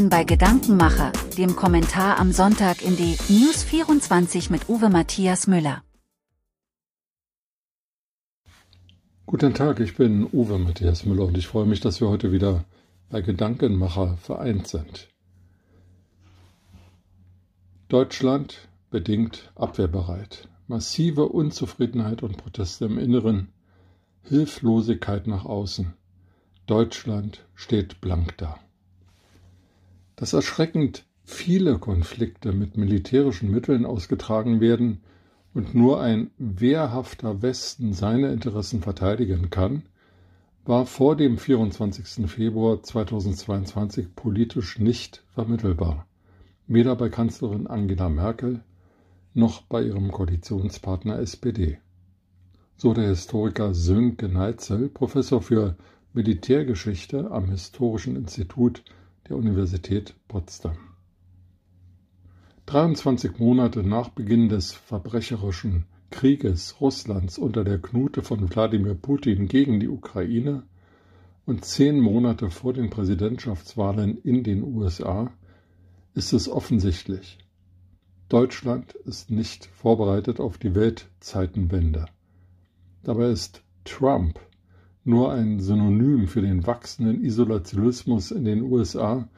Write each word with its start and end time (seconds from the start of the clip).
willkommen 0.00 0.08
bei 0.08 0.24
Gedankenmacher, 0.24 1.12
dem 1.36 1.56
Kommentar 1.56 2.18
am 2.18 2.32
Sonntag 2.32 2.80
in 2.80 2.96
die 2.96 3.18
News 3.28 3.62
24 3.64 4.48
mit 4.48 4.66
Uwe 4.66 4.88
Matthias 4.88 5.46
Müller. 5.46 5.82
Guten 9.26 9.52
Tag, 9.52 9.78
ich 9.78 9.96
bin 9.96 10.26
Uwe 10.32 10.58
Matthias 10.58 11.04
Müller 11.04 11.26
und 11.26 11.36
ich 11.36 11.46
freue 11.46 11.66
mich, 11.66 11.80
dass 11.80 12.00
wir 12.00 12.08
heute 12.08 12.32
wieder 12.32 12.64
bei 13.10 13.20
Gedankenmacher 13.20 14.16
vereint 14.16 14.68
sind. 14.68 15.08
Deutschland 17.88 18.68
bedingt 18.88 19.52
abwehrbereit. 19.54 20.48
Massive 20.66 21.28
Unzufriedenheit 21.28 22.22
und 22.22 22.38
Proteste 22.38 22.86
im 22.86 22.96
Inneren, 22.96 23.48
Hilflosigkeit 24.22 25.26
nach 25.26 25.44
außen. 25.44 25.92
Deutschland 26.66 27.44
steht 27.54 28.00
blank 28.00 28.38
da. 28.38 28.58
Dass 30.20 30.34
erschreckend 30.34 31.06
viele 31.24 31.78
Konflikte 31.78 32.52
mit 32.52 32.76
militärischen 32.76 33.50
Mitteln 33.50 33.86
ausgetragen 33.86 34.60
werden 34.60 35.00
und 35.54 35.74
nur 35.74 36.02
ein 36.02 36.30
wehrhafter 36.36 37.40
Westen 37.40 37.94
seine 37.94 38.30
Interessen 38.30 38.82
verteidigen 38.82 39.48
kann, 39.48 39.84
war 40.66 40.84
vor 40.84 41.16
dem 41.16 41.38
24. 41.38 42.30
Februar 42.30 42.82
2022 42.82 44.14
politisch 44.14 44.78
nicht 44.78 45.24
vermittelbar, 45.32 46.06
weder 46.66 46.96
bei 46.96 47.08
Kanzlerin 47.08 47.66
Angela 47.66 48.10
Merkel 48.10 48.62
noch 49.32 49.62
bei 49.62 49.82
ihrem 49.82 50.12
Koalitionspartner 50.12 51.18
SPD. 51.18 51.78
So 52.76 52.92
der 52.92 53.08
Historiker 53.08 53.72
Sönke 53.72 54.28
Neitzel, 54.28 54.90
Professor 54.90 55.40
für 55.40 55.76
Militärgeschichte 56.12 57.30
am 57.30 57.48
Historischen 57.48 58.16
Institut 58.16 58.84
der 59.30 59.38
Universität 59.38 60.14
Potsdam. 60.26 60.76
23 62.66 63.38
Monate 63.38 63.84
nach 63.84 64.08
Beginn 64.08 64.48
des 64.48 64.72
verbrecherischen 64.72 65.86
Krieges 66.10 66.80
Russlands 66.80 67.38
unter 67.38 67.62
der 67.62 67.78
Knute 67.78 68.22
von 68.22 68.50
Wladimir 68.50 68.94
Putin 68.94 69.46
gegen 69.46 69.78
die 69.78 69.88
Ukraine 69.88 70.64
und 71.46 71.64
zehn 71.64 72.00
Monate 72.00 72.50
vor 72.50 72.72
den 72.72 72.90
Präsidentschaftswahlen 72.90 74.18
in 74.18 74.42
den 74.42 74.64
USA 74.64 75.32
ist 76.14 76.32
es 76.32 76.48
offensichtlich. 76.48 77.38
Deutschland 78.28 78.94
ist 78.94 79.30
nicht 79.30 79.66
vorbereitet 79.66 80.40
auf 80.40 80.58
die 80.58 80.74
Weltzeitenwende. 80.74 82.06
Dabei 83.04 83.30
ist 83.30 83.62
Trump 83.84 84.40
nur 85.04 85.32
ein 85.32 85.60
Synonym 85.60 86.28
für 86.28 86.42
den 86.42 86.66
wachsenden 86.66 87.24
Isolationismus 87.24 88.30
in 88.30 88.44
den 88.44 88.62
USA 88.62 89.28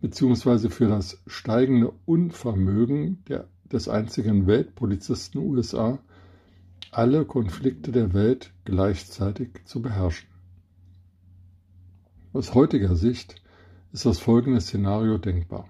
beziehungsweise 0.00 0.70
für 0.70 0.88
das 0.88 1.22
steigende 1.26 1.92
Unvermögen 2.06 3.22
der, 3.28 3.48
des 3.70 3.88
einzigen 3.88 4.46
Weltpolizisten 4.46 5.40
USA, 5.40 5.98
alle 6.90 7.24
Konflikte 7.24 7.92
der 7.92 8.14
Welt 8.14 8.52
gleichzeitig 8.64 9.60
zu 9.64 9.82
beherrschen. 9.82 10.28
Aus 12.32 12.54
heutiger 12.54 12.96
Sicht 12.96 13.42
ist 13.92 14.06
das 14.06 14.18
folgende 14.18 14.60
Szenario 14.60 15.18
denkbar. 15.18 15.68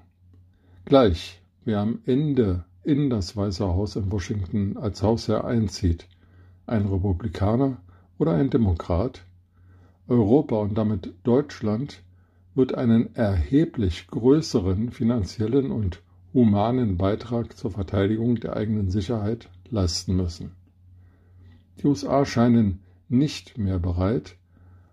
Gleich, 0.85 1.43
wer 1.65 1.81
am 1.81 2.01
Ende 2.07 2.65
in 2.83 3.11
das 3.11 3.37
Weiße 3.37 3.67
Haus 3.67 3.97
in 3.97 4.11
Washington 4.11 4.77
als 4.77 5.03
Hausherr 5.03 5.45
einzieht, 5.45 6.07
ein 6.67 6.87
Republikaner 6.87 7.83
oder 8.19 8.33
ein 8.33 8.51
Demokrat, 8.51 9.25
Europa 10.11 10.57
und 10.57 10.77
damit 10.77 11.15
Deutschland 11.23 12.03
wird 12.57 12.75
einen 12.75 13.15
erheblich 13.15 14.09
größeren 14.09 14.91
finanziellen 14.91 15.71
und 15.71 16.03
humanen 16.35 16.97
Beitrag 16.97 17.57
zur 17.57 17.71
Verteidigung 17.71 18.35
der 18.41 18.57
eigenen 18.57 18.91
Sicherheit 18.91 19.49
leisten 19.71 20.17
müssen. 20.17 20.51
Die 21.79 21.87
USA 21.87 22.27
scheinen 22.27 22.81
nicht 23.09 23.57
mehr 23.57 23.79
bereit, 23.79 24.37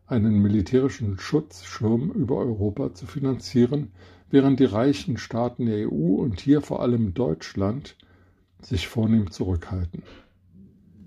einen 0.05 0.39
militärischen 0.39 1.17
Schutzschirm 1.17 2.11
über 2.11 2.37
Europa 2.37 2.93
zu 2.93 3.07
finanzieren, 3.07 3.91
während 4.29 4.59
die 4.59 4.65
reichen 4.65 5.17
Staaten 5.17 5.65
der 5.65 5.91
EU 5.91 6.17
und 6.21 6.39
hier 6.39 6.61
vor 6.61 6.81
allem 6.83 7.15
Deutschland 7.15 7.97
sich 8.61 8.87
vornehm 8.87 9.31
zurückhalten. 9.31 10.03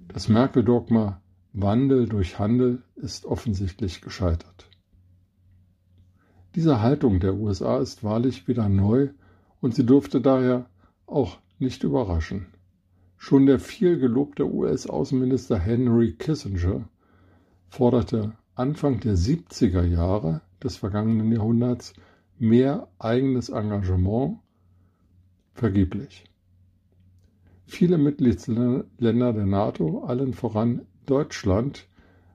Das 0.08 0.28
Merkel-Dogma 0.28 1.20
Wandel 1.52 2.08
durch 2.08 2.38
Handel 2.38 2.82
ist 2.94 3.26
offensichtlich 3.26 4.00
gescheitert. 4.02 4.68
Diese 6.54 6.80
Haltung 6.80 7.20
der 7.20 7.34
USA 7.34 7.78
ist 7.78 8.04
wahrlich 8.04 8.46
wieder 8.46 8.68
neu 8.68 9.10
und 9.60 9.74
sie 9.74 9.84
dürfte 9.84 10.20
daher 10.20 10.68
auch 11.06 11.38
nicht 11.58 11.82
überraschen. 11.84 12.46
Schon 13.16 13.46
der 13.46 13.58
viel 13.58 13.98
gelobte 13.98 14.50
US-Außenminister 14.50 15.58
Henry 15.58 16.12
Kissinger 16.12 16.88
forderte 17.68 18.32
Anfang 18.54 19.00
der 19.00 19.16
70er 19.16 19.84
Jahre 19.84 20.42
des 20.62 20.76
vergangenen 20.76 21.32
Jahrhunderts 21.32 21.94
mehr 22.38 22.88
eigenes 22.98 23.48
Engagement 23.48 24.38
vergeblich. 25.52 26.24
Viele 27.66 27.98
Mitgliedsländer 27.98 28.84
der 29.32 29.46
NATO, 29.46 30.04
allen 30.04 30.32
voran 30.32 30.86
Deutschland 31.10 31.88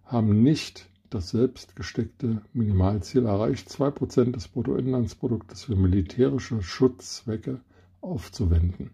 haben 0.03 0.44
nicht 0.44 0.90
das 1.09 1.30
selbst 1.30 1.78
gesteckte 1.78 2.41
Minimalziel 2.52 3.25
erreicht, 3.25 3.69
2% 3.69 4.34
des 4.34 4.50
Bruttoinlandsproduktes 4.50 5.63
für 5.63 5.78
militärische 5.78 6.62
Schutzzwecke 6.62 7.62
aufzuwenden. 8.02 8.90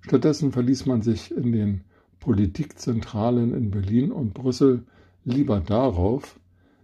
Stattdessen 0.00 0.50
verließ 0.50 0.86
man 0.86 1.00
sich 1.00 1.30
in 1.30 1.52
den 1.52 1.84
Politikzentralen 2.18 3.54
in 3.54 3.70
Berlin 3.70 4.10
und 4.10 4.34
Brüssel 4.34 4.84
lieber 5.24 5.60
darauf, 5.60 6.40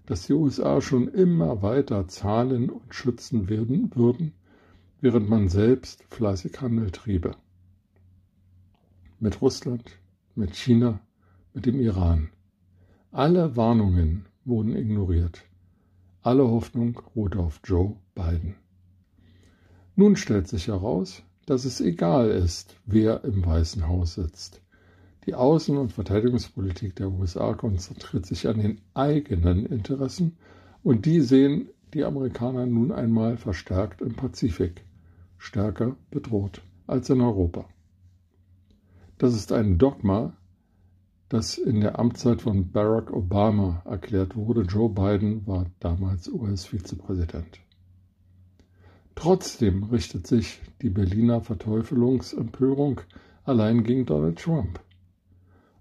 dass 0.06 0.28
die 0.28 0.34
USA 0.34 0.80
schon 0.80 1.08
immer 1.08 1.62
weiter 1.62 2.06
zahlen 2.06 2.70
und 2.70 2.94
schützen 2.94 3.48
werden 3.48 3.90
würden, 3.96 4.34
während 5.00 5.28
man 5.28 5.48
selbst 5.48 6.04
fleißig 6.10 6.60
Handel 6.60 6.92
triebe. 6.92 7.32
Mit 9.18 9.42
Russland, 9.42 9.98
mit 10.36 10.54
China, 10.54 11.00
mit 11.56 11.64
dem 11.64 11.80
Iran. 11.80 12.28
Alle 13.12 13.56
Warnungen 13.56 14.26
wurden 14.44 14.76
ignoriert. 14.76 15.42
Alle 16.20 16.46
Hoffnung 16.46 17.00
ruhte 17.16 17.38
auf 17.38 17.60
Joe 17.64 17.96
Biden. 18.14 18.56
Nun 19.94 20.16
stellt 20.16 20.48
sich 20.48 20.68
heraus, 20.68 21.22
dass 21.46 21.64
es 21.64 21.80
egal 21.80 22.28
ist, 22.28 22.76
wer 22.84 23.24
im 23.24 23.44
Weißen 23.46 23.88
Haus 23.88 24.14
sitzt. 24.16 24.60
Die 25.24 25.34
Außen- 25.34 25.78
und 25.78 25.92
Verteidigungspolitik 25.94 26.94
der 26.94 27.10
USA 27.10 27.54
konzentriert 27.54 28.26
sich 28.26 28.46
an 28.46 28.60
den 28.60 28.82
eigenen 28.92 29.64
Interessen 29.64 30.36
und 30.82 31.06
die 31.06 31.22
sehen 31.22 31.70
die 31.94 32.04
Amerikaner 32.04 32.66
nun 32.66 32.92
einmal 32.92 33.38
verstärkt 33.38 34.02
im 34.02 34.14
Pazifik, 34.14 34.84
stärker 35.38 35.96
bedroht 36.10 36.60
als 36.86 37.08
in 37.08 37.22
Europa. 37.22 37.66
Das 39.16 39.34
ist 39.34 39.52
ein 39.52 39.78
Dogma, 39.78 40.36
das 41.28 41.58
in 41.58 41.80
der 41.80 41.98
Amtszeit 41.98 42.42
von 42.42 42.70
Barack 42.70 43.12
Obama 43.12 43.82
erklärt 43.84 44.36
wurde. 44.36 44.62
Joe 44.62 44.88
Biden 44.88 45.46
war 45.46 45.66
damals 45.80 46.28
US-Vizepräsident. 46.28 47.60
Trotzdem 49.14 49.84
richtet 49.84 50.26
sich 50.26 50.60
die 50.82 50.90
Berliner 50.90 51.40
Verteufelungsempörung 51.40 53.00
allein 53.44 53.82
gegen 53.82 54.06
Donald 54.06 54.38
Trump. 54.38 54.80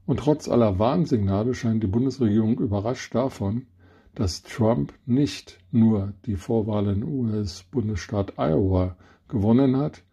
Und 0.05 0.19
trotz 0.19 0.47
aller 0.47 0.79
Warnsignale 0.79 1.53
scheint 1.53 1.83
die 1.83 1.87
Bundesregierung 1.87 2.59
überrascht 2.59 3.13
davon, 3.13 3.67
dass 4.13 4.43
Trump 4.43 4.93
nicht 5.05 5.59
nur 5.71 6.13
die 6.25 6.37
Vorwahl 6.37 6.87
in 6.87 7.03
US-Bundesstaat 7.03 8.39
Iowa 8.39 8.95
gewonnen 9.27 9.75
hat, 9.77 10.04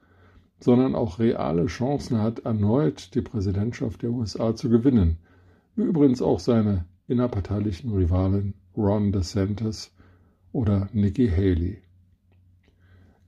sondern 0.63 0.95
auch 0.95 1.19
reale 1.19 1.67
Chancen 1.67 2.19
hat, 2.19 2.41
erneut 2.41 3.15
die 3.15 3.21
Präsidentschaft 3.21 4.03
der 4.03 4.11
USA 4.11 4.55
zu 4.55 4.69
gewinnen, 4.69 5.17
wie 5.75 5.83
übrigens 5.83 6.23
auch 6.23 6.39
seine 6.39 6.85
innerparteilichen 7.09 7.93
Rivalen 7.93 8.55
Ron 8.77 9.11
DeSantis 9.11 9.93
oder 10.53 10.89
Nikki 10.93 11.29
Haley. 11.29 11.79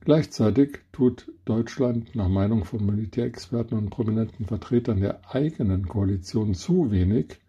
Gleichzeitig 0.01 0.79
tut 0.93 1.33
Deutschland 1.45 2.15
nach 2.15 2.29
Meinung 2.29 2.65
von 2.65 2.85
Militärexperten 2.85 3.77
und 3.79 3.91
prominenten 3.91 4.47
Vertretern 4.47 5.01
der 5.01 5.35
eigenen 5.35 5.89
Koalition 5.89 6.55
zu 6.55 6.91
wenig, 6.91 7.41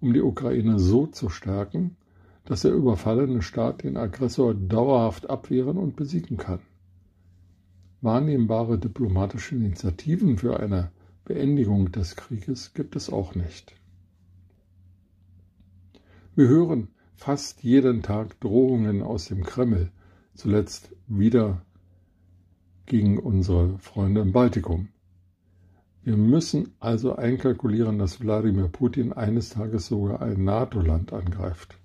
um 0.00 0.12
die 0.12 0.22
Ukraine 0.22 0.78
so 0.78 1.06
zu 1.06 1.28
stärken, 1.28 1.96
dass 2.46 2.62
der 2.62 2.72
überfallene 2.72 3.42
Staat 3.42 3.84
den 3.84 3.96
Aggressor 3.96 4.54
dauerhaft 4.54 5.30
abwehren 5.30 5.76
und 5.76 5.94
besiegen 5.94 6.36
kann. 6.36 6.60
Wahrnehmbare 8.04 8.78
diplomatische 8.78 9.54
Initiativen 9.54 10.36
für 10.36 10.60
eine 10.60 10.92
Beendigung 11.24 11.90
des 11.90 12.16
Krieges 12.16 12.74
gibt 12.74 12.96
es 12.96 13.08
auch 13.08 13.34
nicht. 13.34 13.74
Wir 16.36 16.48
hören 16.48 16.88
fast 17.14 17.62
jeden 17.62 18.02
Tag 18.02 18.38
Drohungen 18.40 19.02
aus 19.02 19.28
dem 19.28 19.42
Kreml, 19.42 19.90
zuletzt 20.34 20.94
wieder 21.06 21.64
gegen 22.84 23.18
unsere 23.18 23.78
Freunde 23.78 24.20
im 24.20 24.32
Baltikum. 24.32 24.90
Wir 26.02 26.18
müssen 26.18 26.74
also 26.80 27.16
einkalkulieren, 27.16 27.98
dass 27.98 28.20
Wladimir 28.20 28.68
Putin 28.68 29.14
eines 29.14 29.48
Tages 29.48 29.86
sogar 29.86 30.20
ein 30.20 30.44
NATO-Land 30.44 31.14
angreift. 31.14 31.78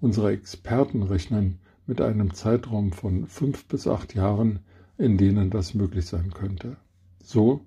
Unsere 0.00 0.32
Experten 0.32 1.04
rechnen 1.04 1.60
mit 1.86 2.00
einem 2.00 2.34
Zeitraum 2.34 2.90
von 2.90 3.28
fünf 3.28 3.68
bis 3.68 3.86
acht 3.86 4.12
Jahren, 4.16 4.58
in 4.98 5.18
denen 5.18 5.50
das 5.50 5.74
möglich 5.74 6.06
sein 6.06 6.30
könnte. 6.32 6.76
So 7.22 7.60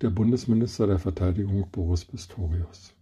der 0.00 0.10
Bundesminister 0.10 0.86
der 0.86 0.98
Verteidigung 0.98 1.68
Boris 1.70 2.04
Pistorius. 2.04 2.94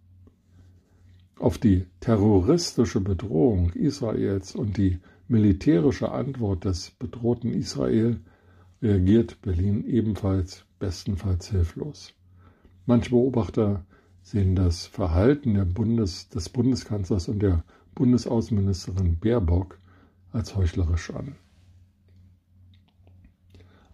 Auf 1.37 1.57
die 1.57 1.85
terroristische 2.01 2.99
Bedrohung 2.99 3.71
Israels 3.71 4.55
und 4.55 4.77
die 4.77 4.99
militärische 5.29 6.11
Antwort 6.11 6.65
des 6.65 6.91
bedrohten 6.91 7.53
Israel 7.53 8.19
reagiert 8.81 9.41
Berlin 9.41 9.85
ebenfalls 9.85 10.65
bestenfalls 10.79 11.49
hilflos. 11.49 12.13
Manche 12.85 13.11
Beobachter 13.11 13.85
sehen 14.21 14.55
das 14.55 14.85
Verhalten 14.85 15.55
Bundes, 15.73 16.27
des 16.29 16.49
Bundeskanzlers 16.49 17.29
und 17.29 17.39
der 17.39 17.63
Bundesaußenministerin 17.95 19.17
Baerbock 19.19 19.79
als 20.31 20.55
heuchlerisch 20.55 21.11
an. 21.11 21.35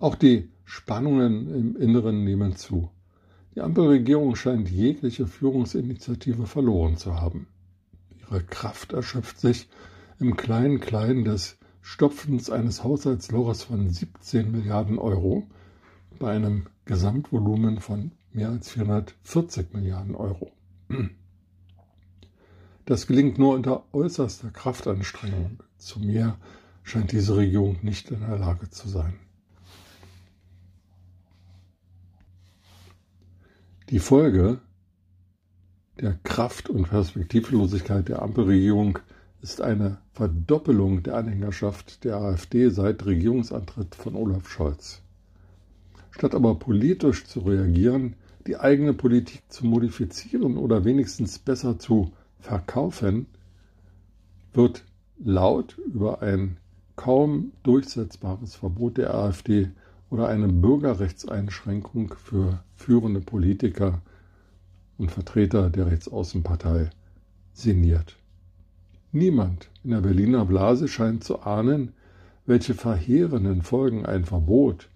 Auch 0.05 0.13
die 0.13 0.51
Spannungen 0.65 1.49
im 1.49 1.75
Inneren 1.77 2.23
nehmen 2.23 2.55
zu. 2.55 2.91
Die 3.55 3.61
Ampelregierung 3.61 4.35
scheint 4.35 4.69
jegliche 4.69 5.25
Führungsinitiative 5.25 6.45
verloren 6.45 6.95
zu 6.95 7.19
haben. 7.19 7.47
Ihre 8.21 8.43
Kraft 8.43 8.93
erschöpft 8.93 9.39
sich 9.39 9.67
im 10.19 10.37
kleinen 10.37 10.79
Kleinen 10.79 11.25
des 11.25 11.57
Stopfens 11.81 12.51
eines 12.51 12.83
Haushaltsloches 12.83 13.63
von 13.63 13.89
17 13.89 14.51
Milliarden 14.51 14.99
Euro 14.99 15.47
bei 16.19 16.35
einem 16.35 16.67
Gesamtvolumen 16.85 17.79
von 17.79 18.11
mehr 18.31 18.49
als 18.49 18.69
440 18.69 19.73
Milliarden 19.73 20.13
Euro. 20.13 20.51
Das 22.85 23.07
gelingt 23.07 23.39
nur 23.39 23.55
unter 23.55 23.85
äußerster 23.91 24.51
Kraftanstrengung. 24.51 25.63
Zu 25.79 25.99
mehr 25.99 26.37
scheint 26.83 27.11
diese 27.11 27.37
Regierung 27.37 27.79
nicht 27.81 28.11
in 28.11 28.19
der 28.19 28.37
Lage 28.37 28.69
zu 28.69 28.87
sein. 28.87 29.15
Die 33.91 33.99
Folge 33.99 34.61
der 36.01 36.17
Kraft- 36.23 36.71
und 36.71 36.89
Perspektivlosigkeit 36.89 38.09
der 38.09 38.23
Ampelregierung 38.23 38.97
ist 39.43 39.61
eine 39.61 39.99
Verdoppelung 40.13 41.03
der 41.03 41.17
Anhängerschaft 41.17 42.03
der 42.03 42.17
AfD 42.17 42.69
seit 42.69 43.05
Regierungsantritt 43.05 43.93
von 43.93 44.15
Olaf 44.15 44.49
Scholz. 44.49 45.03
Statt 46.09 46.33
aber 46.33 46.55
politisch 46.55 47.25
zu 47.25 47.41
reagieren, 47.41 48.15
die 48.47 48.57
eigene 48.57 48.93
Politik 48.93 49.43
zu 49.49 49.67
modifizieren 49.67 50.57
oder 50.57 50.83
wenigstens 50.83 51.37
besser 51.37 51.77
zu 51.77 52.11
verkaufen, 52.39 53.27
wird 54.51 54.83
laut 55.23 55.77
über 55.77 56.23
ein 56.23 56.57
kaum 56.95 57.51
durchsetzbares 57.61 58.55
Verbot 58.55 58.97
der 58.97 59.13
AfD 59.13 59.69
oder 60.15 60.29
eine 60.29 60.47
Bürgerrechtseinschränkung 60.47 62.13
für 62.13 62.63
führende 62.77 63.19
Politiker 63.19 64.01
und 64.97 65.11
Vertreter 65.11 65.69
der 65.69 65.87
Rechtsaußenpartei 65.87 66.89
sinniert. 67.51 68.15
Niemand 69.11 69.69
in 69.83 69.89
der 69.89 69.99
Berliner 69.99 70.45
Blase 70.45 70.87
scheint 70.87 71.25
zu 71.25 71.41
ahnen, 71.41 71.91
welche 72.45 72.75
verheerenden 72.75 73.61
Folgen 73.61 74.05
ein 74.05 74.23
Verbot 74.23 74.87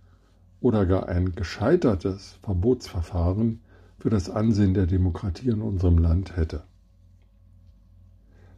oder 0.62 0.86
gar 0.86 1.10
ein 1.10 1.36
gescheitertes 1.36 2.38
Verbotsverfahren 2.42 3.60
für 3.98 4.10
das 4.10 4.30
Ansehen 4.30 4.74
der 4.74 4.86
Demokratie 4.86 5.50
in 5.50 5.62
unserem 5.62 5.98
Land 5.98 6.38
hätte. 6.38 6.64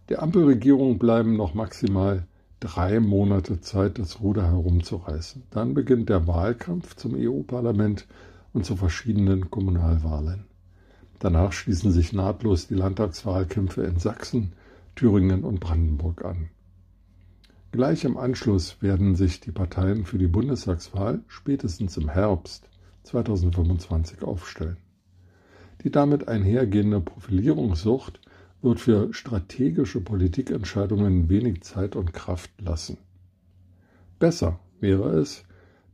Der 0.10 0.22
Ampelregierung 0.22 1.00
bleiben 1.00 1.36
noch 1.36 1.56
maximal 1.56 2.28
drei 2.62 3.00
Monate 3.00 3.60
Zeit, 3.60 3.98
das 4.00 4.22
Ruder 4.22 4.46
herumzureißen. 4.46 5.44
Dann 5.50 5.74
beginnt 5.74 6.10
der 6.10 6.28
Wahlkampf 6.28 6.96
zum 6.96 7.16
EU-Parlament 7.16 8.08
und 8.54 8.66
zu 8.66 8.78
verschiedenen 8.78 9.50
Kommunalwahlen. 9.50 10.46
Danach 11.19 11.52
schließen 11.52 11.92
sich 11.92 12.13
nahtlos 12.13 12.68
die 12.68 12.75
Landtagswahlkämpfe 12.75 13.84
in 13.84 13.98
Sachsen, 13.98 14.54
Thüringen 14.96 15.44
und 15.44 15.60
Brandenburg 15.60 16.24
an. 16.24 16.50
Gleich 17.72 18.04
im 18.04 18.18
Anschluss 18.18 18.81
werden 18.81 19.16
sich 19.16 19.40
die 19.40 19.52
Parteien 19.52 20.06
für 20.06 20.18
die 20.18 20.28
Bundestagswahl 20.28 21.22
spätestens 21.28 21.98
im 21.98 22.10
Herbst 22.10 22.69
2025 23.04 24.22
aufstellen. 24.22 24.78
Die 25.84 25.90
damit 25.90 26.28
einhergehende 26.28 27.02
Profilierungssucht 27.02 28.19
wird 28.62 28.80
für 28.80 29.13
strategische 29.13 30.02
Politikentscheidungen 30.02 31.30
wenig 31.30 31.62
Zeit 31.63 31.96
und 31.96 32.13
Kraft 32.13 32.52
lassen. 32.60 32.98
Besser 34.19 34.60
wäre 34.80 35.18
es, 35.19 35.44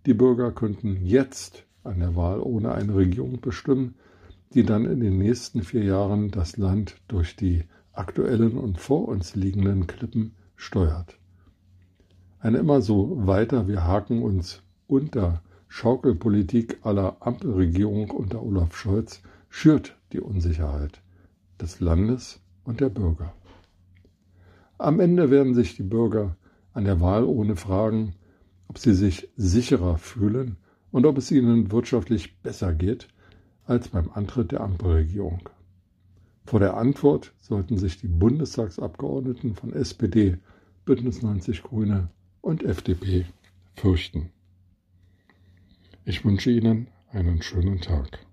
die 0.06 0.14
Bürger 0.14 0.52
könnten 0.52 1.06
jetzt 1.06 1.66
an 1.84 2.00
der 2.00 2.16
Wahl 2.16 2.40
ohne 2.42 2.74
eine 2.74 2.96
Regierung 2.96 3.40
bestimmen, 3.40 3.96
die 4.54 4.64
dann 4.64 4.86
in 4.86 5.00
den 5.00 5.18
nächsten 5.18 5.64
vier 5.64 5.84
Jahren 5.84 6.32
das 6.32 6.58
Land 6.58 6.98
durch 7.08 7.36
die 7.36 7.64
aktuellen 7.94 8.58
und 8.58 8.80
vor 8.80 9.08
uns 9.08 9.36
liegenden 9.36 9.88
Klippen 9.88 10.34
steuert. 10.56 11.18
Eine 12.40 12.60
immer 12.60 12.82
so 12.82 13.28
weiter 13.28 13.68
wir 13.68 13.84
haken 13.84 14.22
uns 14.22 14.62
unter 14.88 15.42
Schaukelpolitik 15.68 16.80
aller 16.84 17.18
Ampelregierung 17.20 18.12
unter 18.12 18.42
Olaf 18.42 18.76
Scholz 18.76 19.22
schürt 19.50 19.98
die 20.14 20.20
Unsicherheit 20.20 21.02
des 21.60 21.80
Landes 21.80 22.40
und 22.68 22.82
der 22.82 22.90
Bürger. 22.90 23.34
Am 24.78 25.00
Ende 25.00 25.32
werden 25.32 25.56
sich 25.56 25.76
die 25.78 25.84
Bürger 25.84 26.36
an 26.74 26.84
der 26.84 27.00
Wahl 27.00 27.24
ohne 27.24 27.56
fragen, 27.56 28.14
ob 28.68 28.78
sie 28.78 28.94
sich 28.94 29.30
sicherer 29.38 29.98
fühlen 29.98 30.58
und 30.92 31.06
ob 31.06 31.18
es 31.18 31.32
ihnen 31.32 31.72
wirtschaftlich 31.72 32.40
besser 32.42 32.74
geht 32.74 33.08
als 33.64 33.88
beim 33.88 34.12
Antritt 34.12 34.52
der 34.52 34.62
Ampelregierung. 34.62 35.50
Vor 36.46 36.60
der 36.60 36.76
Antwort 36.78 37.34
sollten 37.42 37.78
sich 37.78 38.00
die 38.00 38.08
Bundestagsabgeordneten 38.08 39.56
von 39.56 39.74
SPD, 39.74 40.38
Bündnis 40.86 41.22
90 41.22 41.64
Grüne 41.64 42.10
und 42.42 42.64
FDP 42.64 43.26
fürchten. 43.76 44.30
Ich 46.04 46.24
wünsche 46.24 46.52
Ihnen 46.52 46.88
einen 47.12 47.42
schönen 47.42 47.80
Tag. 47.80 48.27